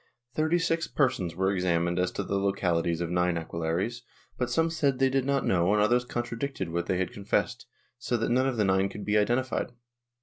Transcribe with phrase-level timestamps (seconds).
[0.33, 4.01] Thirty six persons were examined as to the localities of nine aquelarres,
[4.35, 7.67] but some said they did not know and others contradicted what they had con fessed,
[7.99, 9.73] so that none of the nine could be identified.